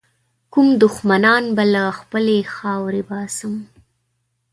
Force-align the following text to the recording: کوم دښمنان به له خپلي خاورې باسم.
کوم 0.53 0.67
دښمنان 0.83 1.43
به 1.55 1.63
له 1.73 1.83
خپلي 1.99 2.39
خاورې 2.55 3.01
باسم. 3.09 3.55